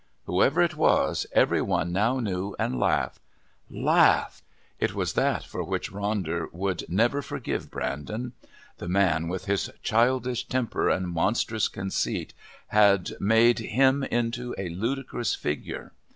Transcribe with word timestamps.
Whoever 0.25 0.63
it 0.63 0.75
was, 0.75 1.27
every 1.31 1.61
one 1.61 1.91
now 1.91 2.19
knew 2.19 2.55
and 2.57 2.79
laughed. 2.79 3.21
Laughed! 3.69 4.41
It 4.79 4.95
was 4.95 5.13
that 5.13 5.43
for 5.45 5.63
which 5.63 5.91
Ronder 5.91 6.51
would 6.51 6.85
never 6.89 7.21
forgive 7.21 7.69
Brandon. 7.69 8.33
The 8.79 8.87
man 8.87 9.27
with 9.27 9.45
his 9.45 9.69
childish 9.83 10.47
temper 10.47 10.89
and 10.89 11.07
monstrous 11.07 11.67
conceit 11.67 12.33
had 12.69 13.11
made 13.19 13.59
him 13.59 14.01
into 14.05 14.55
a 14.57 14.69
ludicrous 14.69 15.35
figure. 15.35 15.91